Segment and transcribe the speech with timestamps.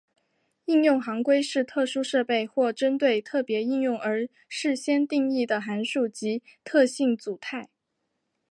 [0.65, 7.69] 应用行规是特殊设备或针对特别应用而事先定义的函数及特性组态。